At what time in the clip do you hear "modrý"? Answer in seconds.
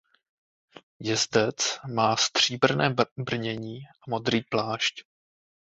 4.09-4.41